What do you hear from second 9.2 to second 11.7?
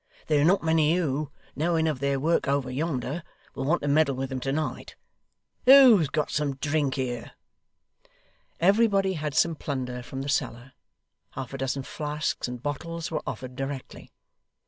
some plunder from the cellar; half a